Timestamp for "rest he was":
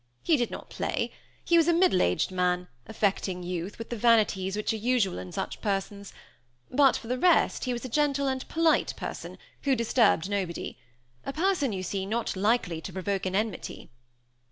7.19-7.85